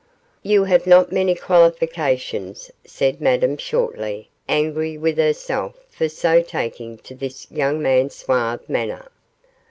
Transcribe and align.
'You 0.41 0.63
have 0.63 0.87
not 0.87 1.11
many 1.11 1.35
qualifications,' 1.35 2.71
said 2.83 3.21
Madame, 3.21 3.55
shortly, 3.55 4.31
angry 4.49 4.97
with 4.97 5.19
herself 5.19 5.77
for 5.91 6.09
so 6.09 6.41
taking 6.41 6.97
to 6.97 7.13
this 7.13 7.45
young 7.51 7.79
man's 7.83 8.15
suave 8.15 8.67
manner. 8.67 9.09